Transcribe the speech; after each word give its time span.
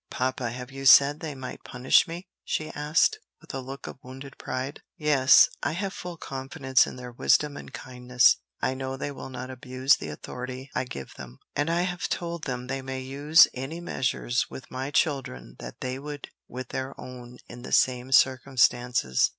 "Papa, 0.09 0.49
have 0.49 0.71
you 0.71 0.87
said 0.87 1.19
they 1.19 1.35
might 1.35 1.63
punish 1.63 2.07
me?" 2.07 2.27
she 2.43 2.71
asked, 2.71 3.19
with 3.39 3.53
a 3.53 3.59
look 3.59 3.85
of 3.85 3.99
wounded 4.01 4.35
pride. 4.39 4.81
"Yes; 4.97 5.47
I 5.61 5.73
have 5.73 5.93
full 5.93 6.17
confidence 6.17 6.87
in 6.87 6.95
their 6.95 7.11
wisdom 7.11 7.55
and 7.55 7.71
kindness. 7.71 8.37
I 8.63 8.73
know 8.73 8.97
they 8.97 9.11
will 9.11 9.29
not 9.29 9.51
abuse 9.51 9.97
the 9.97 10.09
authority 10.09 10.71
I 10.73 10.85
give 10.85 11.13
them, 11.17 11.37
and 11.55 11.69
I 11.69 11.81
have 11.81 12.09
told 12.09 12.45
them 12.45 12.65
they 12.65 12.81
may 12.81 13.01
use 13.01 13.47
any 13.53 13.79
measures 13.79 14.49
with 14.49 14.71
my 14.71 14.89
children 14.89 15.55
that 15.59 15.81
they 15.81 15.99
would 15.99 16.29
with 16.47 16.69
their 16.69 16.99
own 16.99 17.37
in 17.47 17.61
the 17.61 17.71
same 17.71 18.11
circumstances. 18.11 19.29